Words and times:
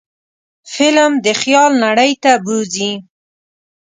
فلم 0.73 1.11
د 1.25 1.27
خیال 1.41 1.71
نړۍ 1.85 2.11
ته 2.23 2.31
بوځي 2.45 2.93